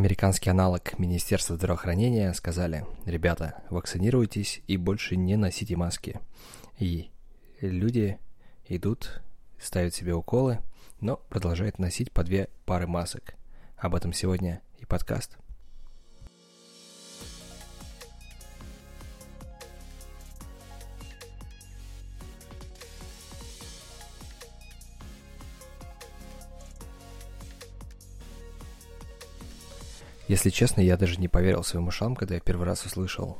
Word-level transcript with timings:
американский 0.00 0.48
аналог 0.48 0.98
Министерства 0.98 1.56
здравоохранения 1.56 2.32
сказали, 2.32 2.86
ребята, 3.04 3.62
вакцинируйтесь 3.68 4.62
и 4.66 4.78
больше 4.78 5.14
не 5.14 5.36
носите 5.36 5.76
маски. 5.76 6.20
И 6.78 7.10
люди 7.60 8.18
идут, 8.66 9.20
ставят 9.60 9.94
себе 9.94 10.14
уколы, 10.14 10.60
но 11.00 11.16
продолжают 11.28 11.78
носить 11.78 12.12
по 12.12 12.24
две 12.24 12.48
пары 12.64 12.86
масок. 12.86 13.34
Об 13.76 13.94
этом 13.94 14.14
сегодня 14.14 14.62
и 14.78 14.86
подкаст. 14.86 15.36
Если 30.30 30.50
честно, 30.50 30.80
я 30.80 30.96
даже 30.96 31.18
не 31.18 31.26
поверил 31.26 31.64
своим 31.64 31.88
ушам, 31.88 32.14
когда 32.14 32.36
я 32.36 32.40
первый 32.40 32.64
раз 32.64 32.86
услышал, 32.86 33.38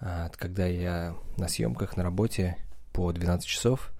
а, 0.00 0.28
когда 0.30 0.66
я 0.66 1.14
на 1.36 1.46
съемках 1.46 1.96
на 1.96 2.02
работе 2.02 2.56
по 2.92 3.12
12 3.12 3.46
часов, 3.46 3.92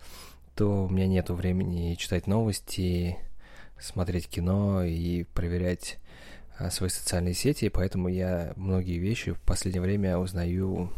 то 0.56 0.86
у 0.86 0.88
меня 0.88 1.06
нет 1.06 1.30
времени 1.30 1.94
читать 1.94 2.26
новости, 2.26 3.16
смотреть 3.78 4.28
кино 4.28 4.82
и 4.82 5.22
проверять 5.32 6.00
а, 6.58 6.72
свои 6.72 6.90
социальные 6.90 7.34
сети, 7.34 7.68
поэтому 7.68 8.08
я 8.08 8.52
многие 8.56 8.98
вещи 8.98 9.30
в 9.30 9.40
последнее 9.40 9.82
время 9.82 10.18
узнаю 10.18 10.90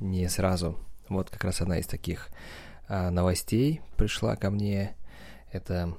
не 0.00 0.28
сразу. 0.28 0.78
Вот 1.08 1.30
как 1.30 1.44
раз 1.44 1.62
одна 1.62 1.78
из 1.78 1.86
таких 1.86 2.28
а, 2.88 3.08
новостей 3.08 3.80
пришла 3.96 4.36
ко 4.36 4.50
мне. 4.50 4.94
Это 5.50 5.96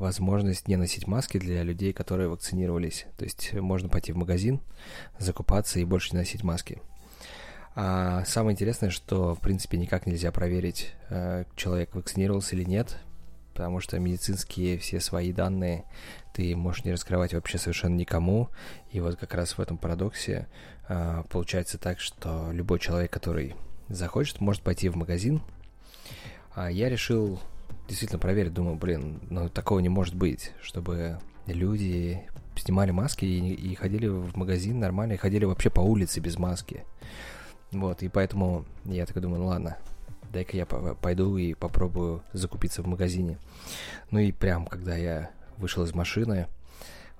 возможность 0.00 0.66
не 0.66 0.76
носить 0.76 1.06
маски 1.06 1.38
для 1.38 1.62
людей, 1.62 1.92
которые 1.92 2.28
вакцинировались. 2.28 3.06
То 3.16 3.24
есть 3.24 3.52
можно 3.52 3.88
пойти 3.88 4.12
в 4.12 4.16
магазин, 4.16 4.60
закупаться 5.18 5.78
и 5.78 5.84
больше 5.84 6.12
не 6.12 6.18
носить 6.18 6.42
маски. 6.42 6.80
А 7.76 8.24
самое 8.24 8.54
интересное, 8.54 8.90
что 8.90 9.34
в 9.34 9.40
принципе 9.40 9.78
никак 9.78 10.06
нельзя 10.06 10.32
проверить, 10.32 10.94
э, 11.08 11.44
человек 11.54 11.94
вакцинировался 11.94 12.56
или 12.56 12.64
нет, 12.64 12.98
потому 13.52 13.78
что 13.80 13.98
медицинские 14.00 14.78
все 14.78 14.98
свои 15.00 15.32
данные 15.32 15.84
ты 16.34 16.56
можешь 16.56 16.84
не 16.84 16.92
раскрывать 16.92 17.34
вообще 17.34 17.58
совершенно 17.58 17.94
никому. 17.94 18.48
И 18.90 19.00
вот 19.00 19.16
как 19.16 19.34
раз 19.34 19.56
в 19.56 19.60
этом 19.60 19.78
парадоксе 19.78 20.48
э, 20.88 21.22
получается 21.30 21.78
так, 21.78 22.00
что 22.00 22.50
любой 22.50 22.80
человек, 22.80 23.12
который 23.12 23.54
захочет, 23.88 24.40
может 24.40 24.62
пойти 24.62 24.88
в 24.88 24.96
магазин. 24.96 25.42
А 26.54 26.70
я 26.70 26.88
решил 26.88 27.38
действительно 27.90 28.18
проверить, 28.18 28.54
думаю, 28.54 28.76
блин, 28.76 29.20
ну 29.28 29.50
такого 29.50 29.80
не 29.80 29.90
может 29.90 30.14
быть, 30.14 30.52
чтобы 30.62 31.18
люди 31.46 32.22
снимали 32.56 32.90
маски 32.92 33.24
и, 33.24 33.52
и 33.52 33.74
ходили 33.74 34.06
в 34.06 34.36
магазин 34.36 34.78
нормально, 34.78 35.14
и 35.14 35.18
ходили 35.18 35.44
вообще 35.44 35.68
по 35.68 35.80
улице 35.80 36.20
без 36.20 36.38
маски. 36.38 36.84
Вот, 37.72 38.02
и 38.02 38.08
поэтому 38.08 38.64
я 38.84 39.06
такой 39.06 39.22
думаю, 39.22 39.42
ну 39.42 39.48
ладно, 39.48 39.76
дай-ка 40.32 40.56
я 40.56 40.66
пойду 40.66 41.36
и 41.36 41.54
попробую 41.54 42.22
закупиться 42.32 42.82
в 42.82 42.86
магазине. 42.86 43.38
Ну 44.10 44.18
и 44.18 44.32
прям, 44.32 44.66
когда 44.66 44.96
я 44.96 45.30
вышел 45.56 45.84
из 45.84 45.94
машины, 45.94 46.46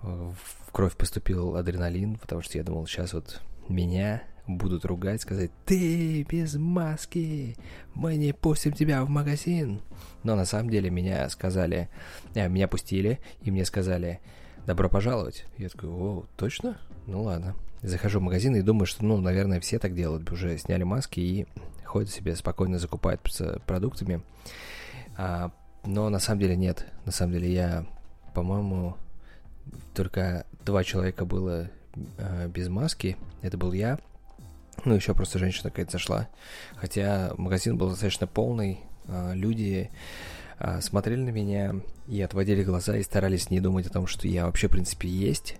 в 0.02 0.72
кровь 0.72 0.96
поступил 0.96 1.56
адреналин, 1.56 2.16
потому 2.16 2.42
что 2.42 2.58
я 2.58 2.64
думал, 2.64 2.86
сейчас 2.86 3.12
вот 3.12 3.42
меня 3.68 4.22
будут 4.46 4.84
ругать, 4.84 5.20
сказать, 5.20 5.50
ты 5.64 6.22
без 6.24 6.54
маски, 6.56 7.56
мы 7.94 8.16
не 8.16 8.32
пустим 8.32 8.72
тебя 8.72 9.04
в 9.04 9.08
магазин. 9.08 9.80
Но 10.22 10.36
на 10.36 10.44
самом 10.44 10.70
деле 10.70 10.90
меня 10.90 11.28
сказали, 11.28 11.88
э, 12.34 12.48
меня 12.48 12.68
пустили, 12.68 13.20
и 13.42 13.50
мне 13.50 13.64
сказали, 13.64 14.20
добро 14.66 14.88
пожаловать. 14.88 15.44
Я 15.58 15.68
такой, 15.68 15.88
о, 15.90 16.24
точно? 16.36 16.78
Ну 17.06 17.22
ладно. 17.22 17.54
Захожу 17.82 18.20
в 18.20 18.22
магазин 18.22 18.54
и 18.56 18.62
думаю, 18.62 18.86
что, 18.86 19.04
ну, 19.04 19.16
наверное, 19.18 19.60
все 19.60 19.78
так 19.78 19.94
делают, 19.94 20.30
уже 20.30 20.58
сняли 20.58 20.82
маски 20.82 21.20
и 21.20 21.46
ходят 21.84 22.10
себе 22.10 22.36
спокойно 22.36 22.78
закупают 22.78 23.20
продуктами. 23.66 24.22
А, 25.16 25.50
но 25.84 26.08
на 26.08 26.18
самом 26.18 26.40
деле 26.40 26.56
нет. 26.56 26.86
На 27.04 27.12
самом 27.12 27.32
деле 27.32 27.52
я, 27.52 27.86
по-моему, 28.34 28.96
только 29.94 30.46
два 30.64 30.84
человека 30.84 31.24
было 31.24 31.70
э, 32.18 32.48
без 32.48 32.68
маски. 32.68 33.16
Это 33.42 33.58
был 33.58 33.72
я 33.72 33.98
ну, 34.84 34.94
еще 34.94 35.14
просто 35.14 35.38
женщина 35.38 35.70
какая-то 35.70 35.92
зашла. 35.92 36.28
Хотя 36.76 37.32
магазин 37.36 37.76
был 37.76 37.90
достаточно 37.90 38.26
полный. 38.26 38.80
А, 39.08 39.32
люди 39.32 39.90
а, 40.58 40.80
смотрели 40.80 41.20
на 41.20 41.30
меня 41.30 41.74
и 42.06 42.20
отводили 42.20 42.62
глаза 42.62 42.96
и 42.96 43.02
старались 43.02 43.50
не 43.50 43.60
думать 43.60 43.86
о 43.86 43.92
том, 43.92 44.06
что 44.06 44.28
я 44.28 44.46
вообще, 44.46 44.68
в 44.68 44.72
принципе, 44.72 45.08
есть 45.08 45.56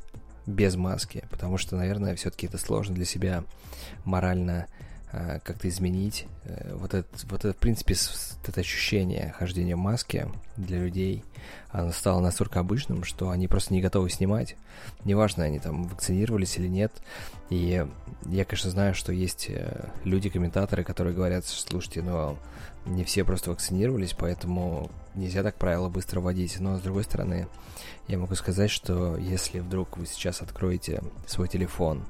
без 0.47 0.76
маски. 0.76 1.25
Потому 1.30 1.59
что, 1.59 1.76
наверное, 1.76 2.16
все-таки 2.16 2.47
это 2.47 2.59
сложно 2.59 2.94
для 2.94 3.04
себя 3.04 3.44
морально 4.04 4.66
как-то 5.10 5.69
изменить. 5.69 6.26
Э, 6.44 6.75
вот 6.75 6.94
это, 6.94 7.09
вот 7.25 7.44
это, 7.44 7.53
в 7.53 7.56
принципе, 7.56 7.94
это 8.47 8.60
ощущение 8.60 9.34
хождения 9.38 9.76
в 9.76 9.81
маске 9.81 10.28
для 10.56 10.78
людей, 10.78 11.25
оно 11.71 11.93
стало 11.93 12.21
настолько 12.21 12.60
обычным, 12.60 13.04
что 13.04 13.31
они 13.31 13.48
просто 13.48 13.75
не 13.75 13.81
готовы 13.81 14.10
снимать. 14.10 14.56
Неважно, 15.04 15.44
они 15.44 15.59
там 15.59 15.84
вакцинировались 15.84 16.56
или 16.59 16.69
нет. 16.69 16.93
И 17.48 17.87
я, 18.26 18.44
конечно, 18.44 18.71
знаю, 18.71 18.94
что 18.94 19.12
есть 19.12 19.47
э, 19.48 19.88
люди-комментаторы, 20.04 20.84
которые 20.84 21.15
говорят, 21.15 21.44
слушайте, 21.47 22.03
ну, 22.03 22.38
не 22.87 23.04
все 23.04 23.25
просто 23.25 23.50
вакцинировались, 23.50 24.15
поэтому 24.16 24.91
нельзя 25.15 25.42
так 25.42 25.56
правила 25.56 25.88
быстро 25.88 26.21
вводить. 26.21 26.59
Но, 26.60 26.78
с 26.78 26.82
другой 26.82 27.04
стороны, 27.04 27.48
я 28.09 28.19
могу 28.19 28.34
сказать, 28.34 28.71
что 28.71 29.16
если 29.16 29.60
вдруг 29.60 29.97
вы 29.97 30.06
сейчас 30.06 30.41
откроете 30.42 31.03
свой 31.27 31.48
телефон 31.48 32.04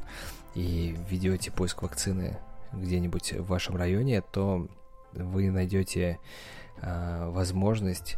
и 0.54 0.96
введете 1.08 1.50
поиск 1.50 1.82
вакцины 1.82 2.38
где-нибудь 2.72 3.32
в 3.32 3.46
вашем 3.46 3.76
районе, 3.76 4.22
то 4.22 4.68
вы 5.12 5.50
найдете 5.50 6.18
э, 6.80 7.28
возможность 7.30 8.16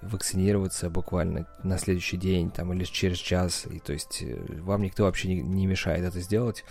вакцинироваться 0.00 0.88
буквально 0.88 1.46
на 1.62 1.76
следующий 1.78 2.16
день 2.16 2.50
там 2.50 2.72
или 2.72 2.84
через 2.84 3.18
час. 3.18 3.66
И 3.70 3.78
то 3.78 3.92
есть 3.92 4.22
э, 4.22 4.36
вам 4.60 4.82
никто 4.82 5.04
вообще 5.04 5.28
не, 5.28 5.42
не 5.42 5.66
мешает 5.66 6.04
это 6.04 6.20
сделать. 6.20 6.64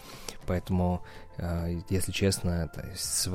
Поэтому 0.47 1.03
э, 1.37 1.79
если 1.89 2.11
честно 2.11 2.69
это, 2.71 2.89
с 2.95 3.29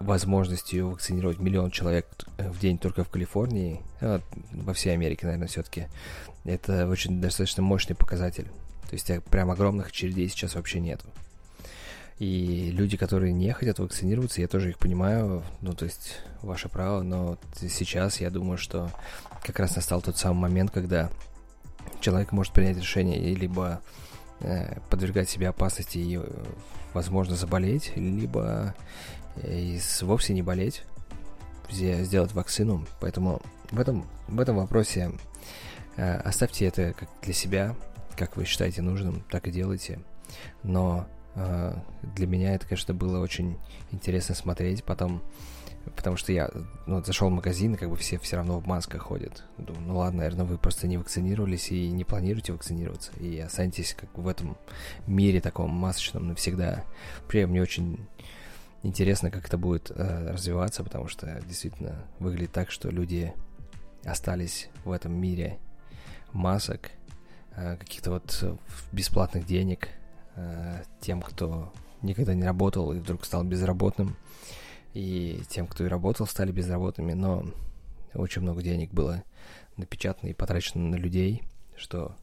возможностью 0.00 0.90
вакцинировать 0.90 1.38
миллион 1.38 1.70
человек 1.70 2.06
в 2.36 2.58
день 2.58 2.78
только 2.78 3.04
в 3.04 3.08
Калифорнии 3.08 3.80
э, 4.00 4.20
во 4.52 4.74
всей 4.74 4.92
Америке 4.92 5.26
наверное 5.26 5.48
все-таки 5.48 5.86
это 6.44 6.86
очень 6.86 7.20
достаточно 7.20 7.62
мощный 7.62 7.96
показатель. 7.96 8.48
То 8.88 8.92
есть 8.92 9.08
э, 9.10 9.20
прям 9.20 9.50
огромных 9.50 9.88
очередей 9.88 10.28
сейчас 10.28 10.54
вообще 10.54 10.80
нету 10.80 11.06
и 12.18 12.70
люди, 12.70 12.96
которые 12.96 13.32
не 13.32 13.52
хотят 13.52 13.78
вакцинироваться, 13.80 14.40
я 14.40 14.48
тоже 14.48 14.70
их 14.70 14.78
понимаю, 14.78 15.42
ну, 15.60 15.72
то 15.72 15.84
есть, 15.84 16.20
ваше 16.42 16.68
право, 16.68 17.02
но 17.02 17.38
сейчас 17.68 18.20
я 18.20 18.30
думаю, 18.30 18.56
что 18.56 18.90
как 19.42 19.58
раз 19.58 19.74
настал 19.74 20.00
тот 20.00 20.16
самый 20.16 20.42
момент, 20.42 20.70
когда 20.70 21.10
человек 22.00 22.32
может 22.32 22.52
принять 22.52 22.76
решение 22.76 23.34
либо 23.34 23.80
э, 24.40 24.78
подвергать 24.90 25.28
себе 25.28 25.48
опасности 25.48 25.98
и, 25.98 26.20
возможно, 26.92 27.34
заболеть, 27.34 27.92
либо 27.96 28.74
э, 29.36 29.58
и 29.58 29.80
вовсе 30.02 30.34
не 30.34 30.42
болеть, 30.42 30.84
сделать 31.70 32.32
вакцину. 32.32 32.86
Поэтому 33.00 33.42
в 33.72 33.80
этом, 33.80 34.06
в 34.28 34.38
этом 34.38 34.56
вопросе 34.56 35.12
э, 35.96 36.16
оставьте 36.18 36.66
это 36.66 36.92
как 36.92 37.08
для 37.22 37.34
себя, 37.34 37.74
как 38.16 38.36
вы 38.36 38.44
считаете 38.44 38.82
нужным, 38.82 39.24
так 39.30 39.48
и 39.48 39.50
делайте. 39.50 39.98
Но 40.62 41.08
для 41.34 42.26
меня 42.26 42.54
это, 42.54 42.66
конечно, 42.66 42.94
было 42.94 43.18
очень 43.18 43.58
интересно 43.90 44.34
смотреть. 44.34 44.84
Потом, 44.84 45.22
потому 45.96 46.16
что 46.16 46.32
я 46.32 46.50
ну, 46.86 47.02
зашел 47.02 47.28
в 47.28 47.32
магазин, 47.32 47.74
и 47.74 47.76
как 47.76 47.90
бы 47.90 47.96
все 47.96 48.18
все 48.18 48.36
равно 48.36 48.60
в 48.60 48.66
масках 48.66 49.02
ходят. 49.02 49.42
Думаю, 49.58 49.86
ну 49.86 49.96
ладно, 49.98 50.18
наверное, 50.18 50.44
вы 50.44 50.58
просто 50.58 50.86
не 50.86 50.96
вакцинировались 50.96 51.72
и 51.72 51.90
не 51.90 52.04
планируете 52.04 52.52
вакцинироваться. 52.52 53.12
И 53.18 53.38
останетесь 53.38 53.94
как 53.94 54.16
в 54.16 54.28
этом 54.28 54.56
мире 55.06 55.40
таком 55.40 55.70
масочном 55.70 56.28
навсегда. 56.28 56.84
При 57.26 57.44
мне 57.46 57.62
очень 57.62 58.06
интересно, 58.84 59.30
как 59.30 59.46
это 59.46 59.58
будет 59.58 59.90
э, 59.90 60.30
развиваться, 60.30 60.84
потому 60.84 61.08
что 61.08 61.40
действительно 61.46 62.04
выглядит 62.20 62.52
так, 62.52 62.70
что 62.70 62.90
люди 62.90 63.32
остались 64.04 64.68
в 64.84 64.92
этом 64.92 65.14
мире 65.14 65.58
масок, 66.32 66.90
э, 67.56 67.76
каких-то 67.76 68.12
вот 68.12 68.60
бесплатных 68.92 69.46
денег– 69.46 69.88
Э, 70.36 70.82
тем, 71.00 71.22
кто 71.22 71.72
никогда 72.02 72.34
не 72.34 72.44
работал 72.44 72.92
и 72.92 72.98
вдруг 72.98 73.24
стал 73.24 73.44
безработным, 73.44 74.16
и 74.92 75.42
тем, 75.48 75.66
кто 75.66 75.84
и 75.84 75.88
работал, 75.88 76.26
стали 76.26 76.52
безработными, 76.52 77.12
но 77.12 77.44
очень 78.14 78.42
много 78.42 78.62
денег 78.62 78.92
было 78.92 79.22
напечатано 79.76 80.30
и 80.30 80.34
потрачено 80.34 80.88
на 80.88 80.96
людей, 80.96 81.42
что 81.76 82.16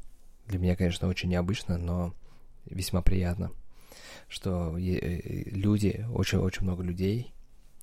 для 0.47 0.59
меня, 0.59 0.75
конечно, 0.75 1.07
очень 1.07 1.29
необычно, 1.29 1.77
но 1.77 2.13
весьма 2.65 3.01
приятно, 3.01 3.51
что 4.27 4.77
э, 4.77 5.43
люди, 5.49 6.05
очень-очень 6.13 6.63
много 6.63 6.83
людей, 6.83 7.33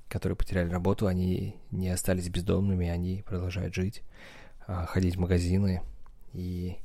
которые 0.09 0.37
потеряли 0.37 0.71
работу, 0.71 1.07
они 1.07 1.57
не 1.71 1.89
остались 1.89 2.29
бездомными, 2.29 2.89
они 2.89 3.23
продолжают 3.23 3.75
жить, 3.75 4.03
а, 4.67 4.87
ходить 4.87 5.17
в 5.17 5.21
магазины 5.21 5.83
и 6.33 6.79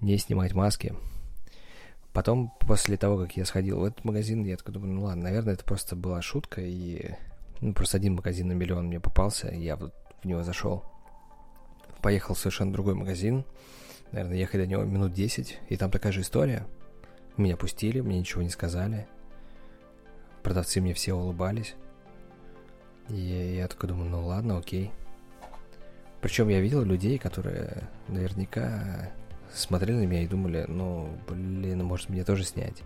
не 0.00 0.18
снимать 0.18 0.52
маски. 0.52 0.94
Потом, 2.12 2.52
после 2.60 2.96
того, 2.96 3.18
как 3.18 3.36
я 3.36 3.44
сходил 3.44 3.80
в 3.80 3.84
этот 3.84 4.04
магазин, 4.04 4.44
я 4.44 4.56
такой 4.56 4.74
думаю, 4.74 4.92
ну 4.92 5.02
ладно, 5.04 5.24
наверное, 5.24 5.54
это 5.54 5.64
просто 5.64 5.94
была 5.94 6.20
шутка, 6.22 6.60
и 6.60 7.12
ну, 7.60 7.72
просто 7.72 7.96
один 7.96 8.14
магазин 8.14 8.48
на 8.48 8.52
миллион 8.52 8.86
мне 8.86 9.00
попался, 9.00 9.48
и 9.48 9.60
я 9.60 9.76
вот 9.76 9.94
в 10.22 10.24
него 10.24 10.42
зашел. 10.42 10.84
Поехал 12.02 12.34
в 12.34 12.38
совершенно 12.38 12.72
другой 12.72 12.94
магазин, 12.94 13.44
наверное, 14.12 14.36
ехать 14.36 14.60
до 14.60 14.66
него 14.66 14.84
минут 14.84 15.12
10, 15.12 15.58
и 15.68 15.76
там 15.76 15.90
такая 15.90 16.12
же 16.12 16.22
история. 16.22 16.66
Меня 17.36 17.56
пустили, 17.56 18.00
мне 18.00 18.18
ничего 18.18 18.42
не 18.42 18.50
сказали. 18.50 19.06
Продавцы 20.42 20.80
мне 20.80 20.94
все 20.94 21.14
улыбались. 21.14 21.74
И 23.08 23.56
я 23.56 23.68
такой 23.68 23.88
думаю, 23.88 24.10
ну 24.10 24.26
ладно, 24.26 24.58
окей. 24.58 24.90
Причем 26.20 26.48
я 26.48 26.60
видел 26.60 26.82
людей, 26.82 27.18
которые 27.18 27.88
наверняка 28.08 29.10
смотрели 29.52 29.98
на 29.98 30.06
меня 30.06 30.22
и 30.22 30.26
думали, 30.26 30.64
ну, 30.68 31.08
блин, 31.28 31.84
может 31.84 32.08
мне 32.08 32.24
тоже 32.24 32.44
снять. 32.44 32.82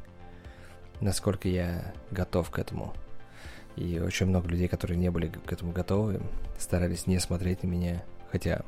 Насколько 1.01 1.49
я 1.49 1.93
готов 2.11 2.51
к 2.51 2.59
этому. 2.59 2.93
И 3.77 3.99
очень 3.99 4.27
много 4.27 4.49
людей, 4.49 4.69
которые 4.69 4.99
не 4.99 5.11
были 5.11 5.29
к 5.29 5.53
этому 5.53 5.73
готовы, 5.73 6.21
старались 6.59 7.07
не 7.07 7.19
смотреть 7.19 7.63
на 7.63 7.69
меня. 7.69 8.03
Хотя, 8.31 8.63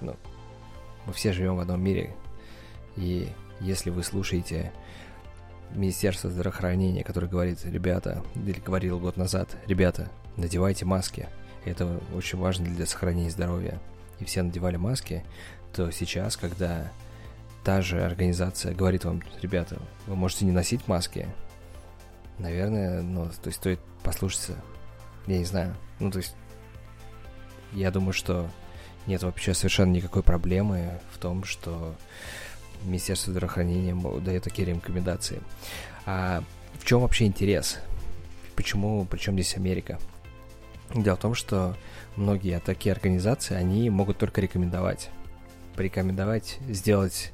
ну, 0.00 0.16
мы 1.06 1.12
все 1.12 1.32
живем 1.32 1.56
в 1.56 1.60
одном 1.60 1.82
мире. 1.82 2.14
И 2.96 3.28
если 3.60 3.90
вы 3.90 4.02
слушаете 4.02 4.72
Министерство 5.70 6.30
здравоохранения, 6.30 7.02
которое 7.02 7.28
говорит, 7.28 7.64
ребята, 7.64 8.22
или 8.34 8.60
говорил 8.60 8.98
год 8.98 9.16
назад, 9.16 9.56
ребята, 9.66 10.10
надевайте 10.36 10.84
маски. 10.84 11.28
Это 11.64 12.00
очень 12.14 12.38
важно 12.38 12.66
для 12.66 12.86
сохранения 12.86 13.30
здоровья. 13.30 13.80
И 14.20 14.24
все 14.24 14.42
надевали 14.42 14.76
маски, 14.76 15.24
то 15.72 15.90
сейчас, 15.90 16.36
когда 16.36 16.92
та 17.64 17.80
же 17.82 18.04
организация 18.04 18.74
говорит 18.74 19.04
вам, 19.04 19.22
ребята, 19.40 19.78
вы 20.06 20.16
можете 20.16 20.44
не 20.44 20.52
носить 20.52 20.88
маски, 20.88 21.28
наверное, 22.38 23.02
ну, 23.02 23.26
то 23.26 23.46
есть 23.46 23.58
стоит 23.58 23.80
послушаться. 24.02 24.56
Я 25.26 25.38
не 25.38 25.44
знаю. 25.44 25.76
Ну, 26.00 26.10
то 26.10 26.18
есть, 26.18 26.34
я 27.72 27.90
думаю, 27.90 28.12
что 28.12 28.48
нет 29.06 29.22
вообще 29.22 29.54
совершенно 29.54 29.92
никакой 29.92 30.22
проблемы 30.22 31.00
в 31.12 31.18
том, 31.18 31.44
что 31.44 31.94
Министерство 32.82 33.32
здравоохранения 33.32 33.94
дает 34.20 34.42
такие 34.42 34.66
рекомендации. 34.66 35.40
А 36.04 36.42
в 36.80 36.84
чем 36.84 37.00
вообще 37.00 37.26
интерес? 37.26 37.78
Почему, 38.56 39.06
причем 39.06 39.34
здесь 39.34 39.56
Америка? 39.56 39.98
Дело 40.94 41.16
в 41.16 41.20
том, 41.20 41.34
что 41.34 41.76
многие 42.16 42.58
такие 42.60 42.92
организации, 42.92 43.54
они 43.54 43.88
могут 43.88 44.18
только 44.18 44.40
рекомендовать. 44.40 45.10
Порекомендовать 45.76 46.58
сделать 46.68 47.32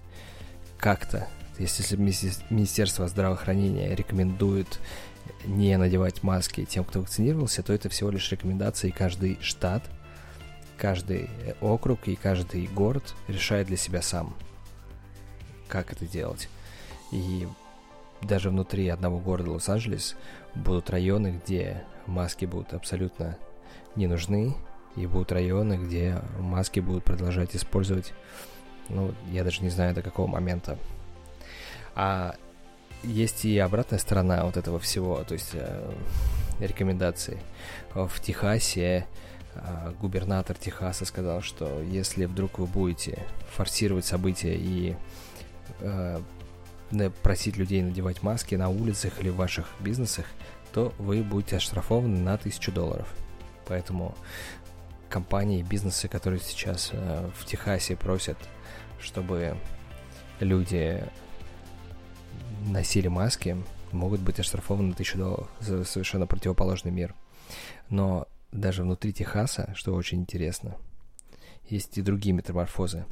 как-то. 0.79 1.29
Если 1.59 1.97
Министерство 1.97 3.09
здравоохранения 3.09 3.95
рекомендует 3.95 4.81
не 5.45 5.77
надевать 5.77 6.23
маски 6.23 6.65
тем, 6.65 6.85
кто 6.85 7.01
вакцинировался, 7.01 7.63
то 7.63 7.73
это 7.73 7.89
всего 7.89 8.11
лишь 8.11 8.31
рекомендации, 8.31 8.91
каждый 8.91 9.39
штат, 9.41 9.83
каждый 10.77 11.29
округ 11.61 12.07
и 12.07 12.17
каждый 12.17 12.67
город 12.69 13.15
решает 13.27 13.67
для 13.67 13.77
себя 13.77 14.03
сам– 14.03 14.35
как 15.69 15.93
это 15.93 16.07
делать. 16.07 16.49
И 17.13 17.47
даже 18.23 18.51
внутри 18.51 18.89
одного 18.89 19.19
города 19.19 19.53
Лос-Анджелес 19.53 20.17
будут 20.55 20.91
районы, 20.91 21.41
где 21.45 21.85
маски 22.07 22.47
будут 22.47 22.75
абсолютно 22.75 23.37
не 23.95 24.07
нужны, 24.07 24.57
и 24.97 25.07
будут 25.07 25.31
районы, 25.31 25.75
где 25.75 26.21
маски 26.41 26.81
будут 26.81 27.05
продолжать 27.05 27.55
использовать, 27.55 28.13
ну, 28.89 29.15
я 29.31 29.45
даже 29.45 29.63
не 29.63 29.71
знаю 29.71 29.95
до 29.95 30.03
какого 30.03 30.27
момента. 30.27 30.79
А 31.95 32.35
есть 33.03 33.45
и 33.45 33.59
обратная 33.59 33.99
сторона 33.99 34.45
вот 34.45 34.57
этого 34.57 34.79
всего, 34.79 35.23
то 35.25 35.35
есть 35.35 35.51
э, 35.53 35.93
рекомендации. 36.61 37.39
В 37.95 38.21
Техасе 38.21 39.07
э, 39.55 39.93
губернатор 40.01 40.57
Техаса 40.57 41.05
сказал, 41.05 41.43
что 41.43 41.81
если 41.83 42.25
вдруг 42.25 42.59
вы 42.59 42.67
будете 42.67 43.25
форсировать 43.51 44.05
события 44.05 44.55
и 44.57 44.97
э, 45.81 46.21
просить 47.23 47.57
людей 47.57 47.83
надевать 47.83 48.23
маски 48.23 48.55
на 48.55 48.69
улицах 48.69 49.21
или 49.21 49.29
в 49.29 49.37
ваших 49.37 49.67
бизнесах, 49.81 50.27
то 50.73 50.93
вы 50.99 51.23
будете 51.23 51.57
оштрафованы 51.57 52.19
на 52.19 52.35
1000 52.35 52.73
долларов. 52.73 53.09
Поэтому 53.67 54.15
компании, 55.09 55.63
бизнесы, 55.63 56.09
которые 56.09 56.41
сейчас 56.41 56.91
э, 56.93 57.31
в 57.37 57.45
Техасе 57.45 57.97
просят, 57.97 58.37
чтобы 59.01 59.57
люди 60.41 61.05
носили 62.67 63.09
маски, 63.09 63.57
могут 63.93 64.21
быть 64.21 64.39
оштрафованы 64.39 64.93
1000 64.93 65.19
долларов 65.19 65.49
за 65.61 65.85
совершенно 65.85 66.27
противоположный 66.27 66.91
мир. 66.91 67.15
Но 67.89 68.29
даже 68.53 68.83
внутри 68.83 69.13
Техаса, 69.13 69.73
что 69.75 69.95
очень 69.95 70.21
интересно, 70.21 70.77
есть 71.69 71.97
и 71.99 72.03
другие 72.03 72.35
метаморфозы. 72.35 73.05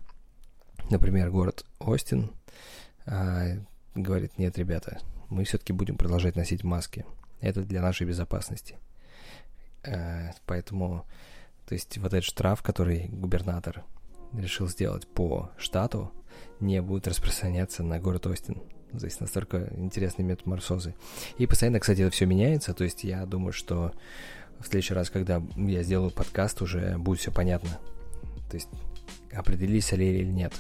Например, 0.91 1.31
город 1.31 1.65
Остин– 1.79 2.31
а, 3.07 3.47
говорит, 3.95 4.37
нет, 4.37 4.59
ребята, 4.59 4.99
мы 5.29 5.45
все-таки 5.45 5.73
будем 5.73 5.97
продолжать 5.97 6.37
носить 6.37 6.65
маски. 6.65 7.07
Это 7.41 7.63
для 7.63 7.81
нашей 7.81 8.07
безопасности. 8.07 8.77
А, 9.85 10.33
поэтому, 10.45 11.07
то 11.67 11.75
есть 11.75 11.97
вот 11.99 12.13
этот 12.13 12.25
штраф, 12.25 12.63
который 12.63 13.07
губернатор 13.09 13.85
решил 14.37 14.69
сделать 14.69 15.07
по 15.07 15.51
штату, 15.59 16.13
не 16.61 16.81
будет 16.83 17.09
распространяться 17.09 17.83
на 17.83 17.99
город 17.99 18.27
Остин. 18.27 18.63
Здесь 18.93 19.21
настолько 19.21 19.73
интересные 19.77 20.25
метаморфозы. 20.25 20.95
И 21.39 21.47
постоянно, 21.47 21.81
кстати, 21.81 22.03
это 22.03 22.11
все 22.11 22.27
меняется. 22.27 22.73
То 22.73 22.85
есть 22.85 23.05
я 23.05 23.27
думаю, 23.27 23.53
что 23.53 23.93
в 24.61 24.67
следующий 24.67 24.95
раз, 24.95 25.11
когда 25.11 25.43
я 25.57 25.83
сделаю 25.83 26.11
подкаст, 26.11 26.63
уже 26.63 26.97
будет 26.99 27.21
все 27.21 27.33
понятно. 27.33 27.79
То 28.51 28.57
есть 28.57 28.69
определились 29.33 29.93
ли 29.93 30.21
или 30.21 30.31
нет. 30.31 30.53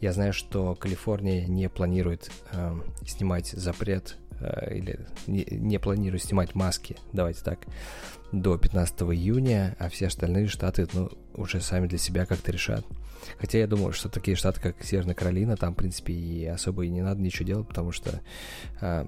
Я 0.00 0.12
знаю, 0.12 0.32
что 0.32 0.74
Калифорния 0.74 1.46
не 1.46 1.68
планирует 1.68 2.30
э, 2.52 2.74
снимать 3.06 3.48
запрет 3.48 4.16
или 4.70 5.06
не, 5.26 5.44
не 5.50 5.78
планирует 5.78 6.22
снимать 6.22 6.54
маски, 6.54 6.96
давайте 7.12 7.42
так, 7.42 7.60
до 8.32 8.56
15 8.56 9.02
июня, 9.02 9.76
а 9.78 9.88
все 9.88 10.06
остальные 10.06 10.48
штаты 10.48 10.86
ну, 10.92 11.10
уже 11.34 11.60
сами 11.60 11.86
для 11.86 11.98
себя 11.98 12.26
как-то 12.26 12.52
решат. 12.52 12.84
Хотя 13.38 13.58
я 13.58 13.66
думаю, 13.66 13.92
что 13.92 14.08
такие 14.08 14.36
штаты, 14.36 14.60
как 14.60 14.82
Северная 14.82 15.14
Каролина, 15.14 15.56
там, 15.56 15.74
в 15.74 15.76
принципе, 15.76 16.12
и 16.12 16.46
особо 16.46 16.84
и 16.84 16.88
не 16.88 17.02
надо 17.02 17.20
ничего 17.20 17.46
делать, 17.46 17.68
потому 17.68 17.92
что 17.92 18.20
э, 18.80 19.06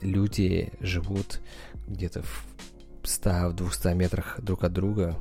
люди 0.00 0.72
живут 0.80 1.40
где-то 1.88 2.22
в 2.22 2.46
100-200 3.02 3.94
метрах 3.94 4.40
друг 4.40 4.64
от 4.64 4.72
друга, 4.72 5.18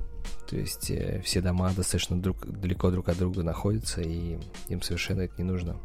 то 0.50 0.56
есть 0.56 0.92
э, 0.92 1.22
все 1.24 1.42
дома 1.42 1.72
достаточно 1.74 2.22
друг, 2.22 2.46
далеко 2.46 2.92
друг 2.92 3.10
от 3.10 3.18
друга 3.18 3.44
находятся, 3.44 4.02
и 4.02 4.38
им 4.70 4.82
совершенно 4.82 5.22
это 5.22 5.34
не 5.38 5.44
нужно. 5.44 5.78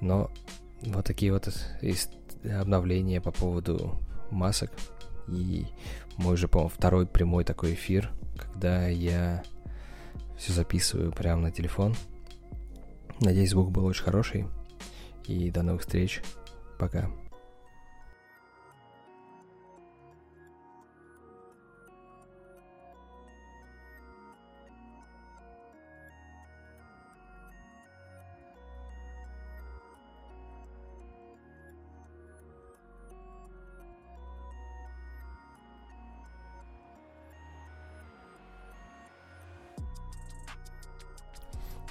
Но 0.00 0.30
вот 0.82 1.04
такие 1.04 1.32
вот 1.32 1.48
обновления 2.44 3.20
по 3.20 3.30
поводу 3.30 3.98
масок. 4.30 4.70
И 5.28 5.66
мой 6.16 6.34
уже, 6.34 6.48
по-моему, 6.48 6.70
второй 6.70 7.06
прямой 7.06 7.44
такой 7.44 7.74
эфир, 7.74 8.10
когда 8.36 8.88
я 8.88 9.42
все 10.36 10.52
записываю 10.52 11.12
прямо 11.12 11.42
на 11.42 11.50
телефон. 11.50 11.94
Надеюсь, 13.20 13.50
звук 13.50 13.70
был 13.70 13.84
очень 13.84 14.04
хороший. 14.04 14.46
И 15.26 15.50
до 15.50 15.62
новых 15.62 15.82
встреч. 15.82 16.22
Пока. 16.78 17.10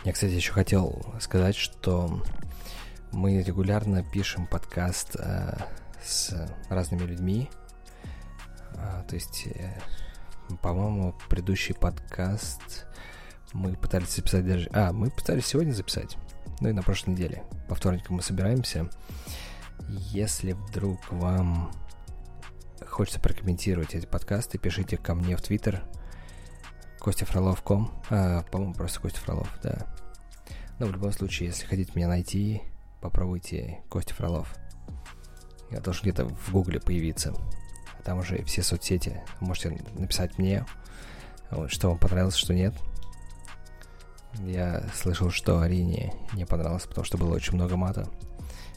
Я, 0.07 0.13
кстати, 0.13 0.31
еще 0.31 0.53
хотел 0.53 1.05
сказать, 1.19 1.57
что 1.57 2.23
мы 3.11 3.43
регулярно 3.43 4.05
пишем 4.09 4.47
подкаст 4.47 5.17
э, 5.19 5.57
с 6.01 6.33
разными 6.69 7.03
людьми. 7.03 7.49
А, 8.77 9.03
то 9.03 9.15
есть, 9.15 9.47
э, 9.47 9.77
по-моему, 10.61 11.13
предыдущий 11.27 11.75
подкаст 11.75 12.87
мы 13.51 13.75
пытались 13.75 14.15
записать 14.15 14.47
даже... 14.47 14.69
А, 14.71 14.93
мы 14.93 15.11
пытались 15.11 15.47
сегодня 15.47 15.73
записать. 15.73 16.15
Ну 16.61 16.69
и 16.69 16.71
на 16.71 16.83
прошлой 16.83 17.09
неделе. 17.09 17.43
По 17.67 17.75
вторникам 17.75 18.15
мы 18.15 18.21
собираемся. 18.21 18.89
Если 19.89 20.53
вдруг 20.53 21.01
вам 21.11 21.69
хочется 22.87 23.19
прокомментировать 23.19 23.93
эти 23.93 24.05
подкасты, 24.05 24.57
пишите 24.57 24.95
ко 24.95 25.15
мне 25.15 25.35
в 25.35 25.41
Твиттер 25.41 25.83
костяфролов.ком. 27.07 27.89
А, 28.09 28.43
по-моему, 28.51 28.73
просто 28.73 28.99
Костя 28.99 29.21
Фролов, 29.21 29.49
да. 29.63 29.87
Но 30.77 30.87
в 30.87 30.91
любом 30.91 31.13
случае, 31.13 31.47
если 31.47 31.65
хотите 31.65 31.93
меня 31.95 32.09
найти, 32.09 32.61
попробуйте 32.99 33.79
Костя 33.87 34.13
Фролов. 34.13 34.53
Я 35.71 35.79
должен 35.79 36.01
где-то 36.01 36.25
в 36.25 36.51
Гугле 36.51 36.81
появиться. 36.81 37.33
Там 38.03 38.19
уже 38.19 38.43
все 38.43 38.61
соцсети. 38.61 39.21
Можете 39.39 39.81
написать 39.95 40.37
мне, 40.37 40.65
что 41.67 41.87
вам 41.87 41.97
понравилось, 41.97 42.35
что 42.35 42.53
нет. 42.53 42.73
Я 44.39 44.83
слышал, 44.93 45.31
что 45.31 45.61
Арине 45.61 46.13
не 46.33 46.45
понравилось, 46.45 46.87
потому 46.87 47.05
что 47.05 47.17
было 47.17 47.33
очень 47.33 47.53
много 47.53 47.77
мата. 47.77 48.09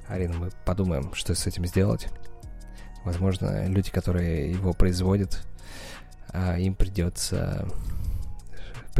Арина, 0.06 0.38
мы 0.38 0.50
подумаем, 0.64 1.12
что 1.14 1.34
с 1.34 1.48
этим 1.48 1.66
сделать. 1.66 2.06
Возможно, 3.04 3.66
люди, 3.66 3.90
которые 3.90 4.52
его 4.52 4.72
производят, 4.72 5.44
а, 6.28 6.56
им 6.58 6.76
придется 6.76 7.68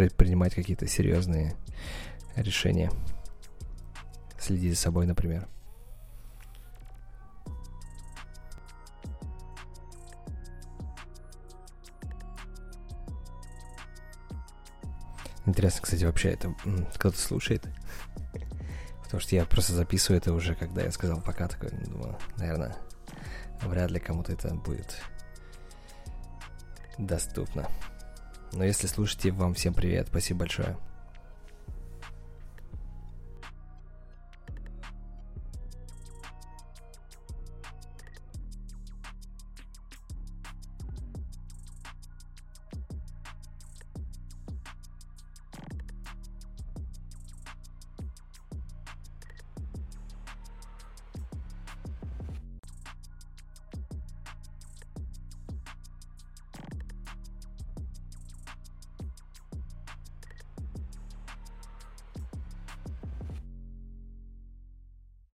предпринимать 0.01 0.55
какие-то 0.55 0.87
серьезные 0.87 1.55
решения. 2.35 2.91
Следить 4.39 4.73
за 4.73 4.81
собой, 4.81 5.05
например. 5.05 5.47
Интересно, 15.45 15.83
кстати, 15.83 16.05
вообще 16.05 16.31
это 16.31 16.55
кто-то 16.95 17.19
слушает. 17.19 17.69
Потому 19.03 19.21
что 19.21 19.37
я 19.37 19.45
просто 19.45 19.75
записываю 19.75 20.19
это 20.19 20.33
уже, 20.33 20.55
когда 20.55 20.81
я 20.81 20.93
сказал 20.93 21.21
пока, 21.21 21.47
такой, 21.47 21.73
думаю, 21.73 22.17
наверное, 22.39 22.75
вряд 23.61 23.91
ли 23.91 24.01
кому-то 24.01 24.33
это 24.33 24.55
будет 24.55 24.97
доступно. 26.97 27.69
Но 28.53 28.65
если 28.65 28.87
слушаете, 28.87 29.31
вам 29.31 29.55
всем 29.55 29.75
привет, 29.75 30.09
спасибо 30.09 30.41
большое. 30.41 30.77